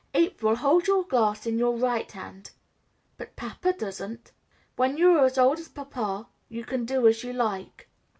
[0.15, 2.49] "April, hold your glass in your right hand."
[3.17, 4.31] "But papa doesn't."
[4.75, 7.87] "When you are as old as papa you can do as you like."